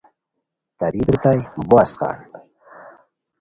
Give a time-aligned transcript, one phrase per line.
[0.79, 1.39] طبیب ریتائے
[1.69, 2.17] بو اسقان